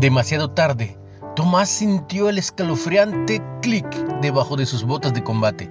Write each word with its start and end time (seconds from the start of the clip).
Demasiado 0.00 0.50
tarde, 0.50 0.98
Tomás 1.34 1.70
sintió 1.70 2.28
el 2.28 2.36
escalofriante 2.36 3.42
clic 3.62 3.86
debajo 4.20 4.56
de 4.56 4.66
sus 4.66 4.84
botas 4.84 5.14
de 5.14 5.24
combate. 5.24 5.70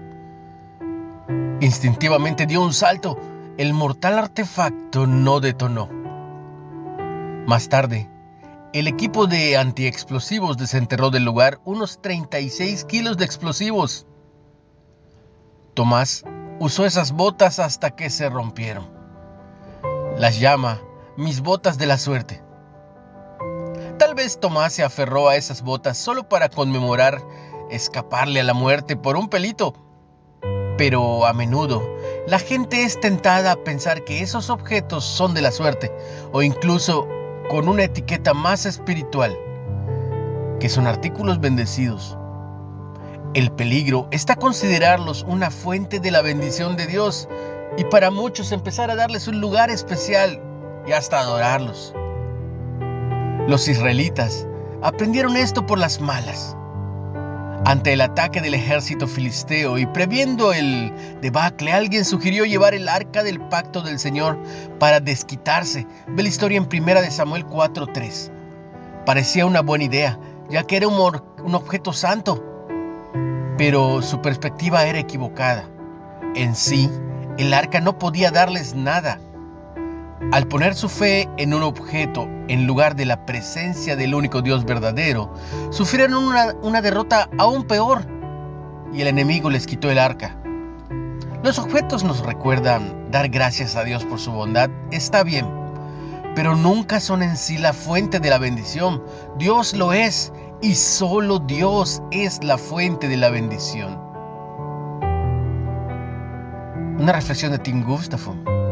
Instintivamente 1.62 2.48
dio 2.48 2.64
un 2.64 2.74
salto. 2.74 3.20
El 3.58 3.74
mortal 3.74 4.18
artefacto 4.18 5.06
no 5.06 5.40
detonó. 5.42 5.90
Más 7.46 7.70
tarde, 7.70 8.10
el 8.74 8.88
equipo 8.88 9.28
de 9.28 9.58
antiexplosivos 9.58 10.58
desenterró 10.58 11.12
del 11.12 11.24
lugar 11.24 11.60
unos 11.64 12.02
36 12.02 12.84
kilos 12.86 13.18
de 13.18 13.26
explosivos. 13.26 14.08
Tomás 15.76 16.24
usó 16.60 16.86
esas 16.86 17.12
botas 17.12 17.60
hasta 17.60 17.92
que 17.92 18.10
se 18.10 18.28
rompieron. 18.30 18.88
Las 20.18 20.40
llama 20.40 20.82
mis 21.16 21.42
botas 21.42 21.78
de 21.78 21.86
la 21.86 22.00
suerte. 22.00 22.45
Tal 23.98 24.14
vez 24.14 24.40
Tomás 24.40 24.74
se 24.74 24.84
aferró 24.84 25.30
a 25.30 25.38
esas 25.38 25.62
botas 25.62 25.98
solo 25.98 26.28
para 26.28 26.50
conmemorar 26.50 27.22
escaparle 27.70 28.42
a 28.42 28.44
la 28.44 28.54
muerte 28.54 28.98
por 28.98 29.16
un 29.16 29.30
pelito. 29.30 29.74
Pero 30.78 31.26
a 31.26 31.32
menudo 31.32 31.82
la 32.28 32.40
gente 32.40 32.84
es 32.84 33.00
tentada 33.00 33.54
a 33.54 33.64
pensar 33.64 34.04
que 34.04 34.22
esos 34.22 34.50
objetos 34.50 35.06
son 35.06 35.34
de 35.34 35.42
la 35.42 35.52
suerte 35.52 35.92
o 36.34 36.42
incluso 36.42 37.08
con 37.50 37.70
una 37.70 37.84
etiqueta 37.84 38.34
más 38.34 38.66
espiritual, 38.66 39.38
que 40.60 40.68
son 40.68 40.88
artículos 40.88 41.40
bendecidos. 41.40 42.18
El 43.34 43.52
peligro 43.52 44.08
está 44.12 44.36
considerarlos 44.36 45.24
una 45.24 45.52
fuente 45.52 46.00
de 46.02 46.12
la 46.12 46.22
bendición 46.22 46.76
de 46.76 46.88
Dios 46.88 47.30
y 47.78 47.86
para 47.86 48.12
muchos 48.12 48.52
empezar 48.52 48.92
a 48.92 48.96
darles 48.96 49.30
un 49.30 49.40
lugar 49.40 49.70
especial 49.70 50.42
y 50.86 50.92
hasta 50.92 51.20
adorarlos. 51.20 51.94
Los 53.48 53.68
israelitas 53.68 54.48
aprendieron 54.82 55.38
esto 55.38 55.68
por 55.68 55.78
las 55.78 56.02
malas. 56.02 56.58
Ante 57.64 57.94
el 57.94 58.02
ataque 58.02 58.42
del 58.42 58.56
ejército 58.56 59.08
filisteo 59.08 59.78
y 59.78 59.86
previendo 59.86 60.52
el 60.52 60.92
debacle, 61.22 61.72
alguien 61.72 62.06
sugirió 62.06 62.46
llevar 62.46 62.74
el 62.74 62.90
arca 62.90 63.22
del 63.22 63.40
pacto 63.40 63.82
del 63.82 64.00
Señor 64.00 64.40
para 64.80 65.00
desquitarse. 65.00 65.86
Ve 66.08 66.24
la 66.24 66.30
historia 66.30 66.58
en 66.58 66.66
primera 66.66 67.02
de 67.02 67.12
Samuel 67.12 67.46
4:3. 67.46 68.32
Parecía 69.06 69.46
una 69.46 69.62
buena 69.62 69.84
idea, 69.84 70.20
ya 70.50 70.64
que 70.64 70.78
era 70.78 70.88
un, 70.88 71.22
un 71.44 71.54
objeto 71.54 71.94
santo, 71.94 72.44
pero 73.60 74.02
su 74.02 74.24
perspectiva 74.24 74.86
era 74.86 74.98
equivocada. 74.98 75.70
En 76.34 76.56
sí, 76.56 76.90
el 77.38 77.54
arca 77.54 77.80
no 77.80 78.00
podía 78.00 78.32
darles 78.32 78.74
nada. 78.74 79.20
Al 80.32 80.48
poner 80.48 80.76
su 80.76 80.90
fe 80.90 81.30
en 81.38 81.54
un 81.54 81.64
objeto 81.64 82.28
en 82.48 82.68
lugar 82.68 82.96
de 82.96 83.06
la 83.06 83.26
presencia 83.26 83.96
del 83.96 84.16
único 84.16 84.42
Dios 84.42 84.66
verdadero, 84.66 85.34
sufrieron 85.70 86.24
una, 86.24 86.54
una, 86.62 86.82
derrota 86.82 87.30
aún 87.38 87.66
peor 87.66 88.06
y 88.94 89.02
el 89.02 89.08
enemigo 89.08 89.50
les 89.50 89.66
quitó 89.68 89.90
el 89.90 90.00
arca. 90.00 90.38
Los 91.44 91.60
objetos 91.60 92.04
nos 92.04 92.26
recuerdan 92.26 93.12
dar 93.12 93.30
gracias 93.30 93.76
a 93.76 93.84
Dios 93.84 94.04
por 94.04 94.20
su 94.20 94.32
bondad, 94.32 94.70
está 94.92 95.24
bien, 95.24 95.46
pero 96.36 96.56
nunca 96.56 97.00
son 97.00 97.24
en 97.24 97.38
sí 97.38 97.58
la 97.58 97.72
fuente 97.72 98.20
de 98.20 98.30
la 98.30 98.38
bendición. 98.38 99.04
Dios 99.38 99.74
lo 99.74 99.94
es 99.94 100.34
y 100.62 100.76
solo 100.76 101.40
Dios 101.40 102.02
es 102.12 102.44
la 102.44 102.58
fuente 102.58 103.08
de 103.08 103.18
la 103.18 103.30
bendición. 103.30 104.00
Una 107.00 107.12
reflexión 107.14 107.52
de 107.52 107.60
Tim 107.60 107.84
Gustafson. 107.84 108.65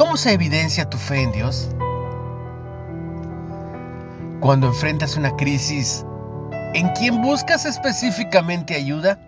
¿Cómo 0.00 0.16
se 0.16 0.32
evidencia 0.32 0.88
tu 0.88 0.96
fe 0.96 1.24
en 1.24 1.30
Dios? 1.30 1.68
Cuando 4.40 4.68
enfrentas 4.68 5.18
una 5.18 5.36
crisis, 5.36 6.06
¿en 6.72 6.88
quién 6.94 7.20
buscas 7.20 7.66
específicamente 7.66 8.74
ayuda? 8.74 9.20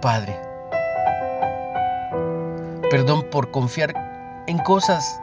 Padre, 0.00 0.36
perdón 2.90 3.26
por 3.30 3.52
confiar 3.52 3.94
en 4.48 4.58
cosas, 4.58 5.20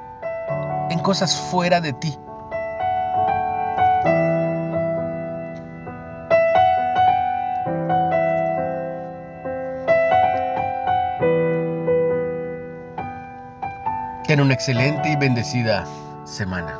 en 0.89 0.99
cosas 0.99 1.35
fuera 1.35 1.81
de 1.81 1.91
ti. 1.91 2.17
Ten 14.29 14.39
una 14.41 14.53
excelente 14.53 15.09
y 15.09 15.15
bendecida 15.15 15.87
semana. 16.23 16.79